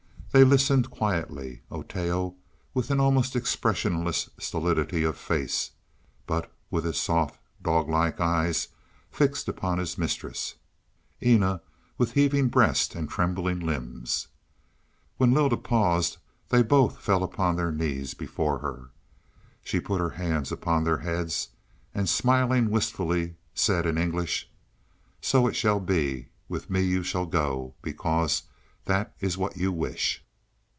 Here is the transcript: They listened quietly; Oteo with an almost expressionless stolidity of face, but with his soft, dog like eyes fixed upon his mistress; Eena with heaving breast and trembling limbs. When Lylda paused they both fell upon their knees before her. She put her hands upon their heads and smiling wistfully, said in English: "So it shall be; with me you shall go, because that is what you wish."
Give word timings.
They 0.33 0.45
listened 0.45 0.89
quietly; 0.89 1.61
Oteo 1.69 2.35
with 2.73 2.89
an 2.89 3.01
almost 3.01 3.35
expressionless 3.35 4.29
stolidity 4.39 5.03
of 5.03 5.17
face, 5.17 5.71
but 6.25 6.49
with 6.69 6.85
his 6.85 6.97
soft, 7.01 7.37
dog 7.61 7.89
like 7.89 8.21
eyes 8.21 8.69
fixed 9.09 9.49
upon 9.49 9.77
his 9.77 9.97
mistress; 9.97 10.55
Eena 11.21 11.61
with 11.97 12.13
heaving 12.13 12.47
breast 12.47 12.95
and 12.95 13.09
trembling 13.09 13.59
limbs. 13.59 14.29
When 15.17 15.33
Lylda 15.33 15.57
paused 15.57 16.15
they 16.47 16.63
both 16.63 16.99
fell 17.01 17.23
upon 17.25 17.57
their 17.57 17.73
knees 17.73 18.13
before 18.13 18.59
her. 18.59 18.91
She 19.65 19.81
put 19.81 19.99
her 19.99 20.11
hands 20.11 20.49
upon 20.49 20.85
their 20.85 20.99
heads 20.99 21.49
and 21.93 22.07
smiling 22.07 22.69
wistfully, 22.69 23.35
said 23.53 23.85
in 23.85 23.97
English: 23.97 24.49
"So 25.19 25.45
it 25.47 25.57
shall 25.57 25.81
be; 25.81 26.29
with 26.47 26.69
me 26.69 26.79
you 26.83 27.03
shall 27.03 27.25
go, 27.25 27.73
because 27.81 28.43
that 28.85 29.13
is 29.19 29.37
what 29.37 29.55
you 29.55 29.71
wish." 29.71 30.23